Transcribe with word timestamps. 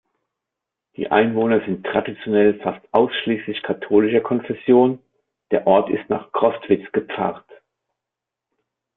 Die 0.95 1.11
Einwohner 1.11 1.63
sind 1.63 1.85
traditionell 1.85 2.59
fast 2.61 2.83
ausschließlich 2.91 3.61
katholischer 3.61 4.21
Konfession; 4.21 4.97
der 5.51 5.67
Ort 5.67 5.91
ist 5.91 6.09
nach 6.09 6.31
Crostwitz 6.31 6.91
gepfarrt. 6.91 7.45